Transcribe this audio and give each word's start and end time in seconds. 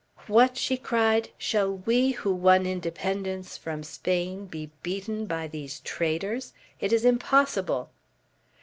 "What!" 0.25 0.57
she 0.57 0.77
cried, 0.77 1.29
"shall 1.37 1.73
we 1.75 2.13
who 2.13 2.33
won 2.33 2.65
independence 2.65 3.55
from 3.55 3.83
Spain, 3.83 4.47
be 4.47 4.71
beaten 4.81 5.27
by 5.27 5.45
these 5.47 5.79
traders? 5.81 6.53
It 6.79 6.91
is 6.91 7.05
impossible!" 7.05 7.91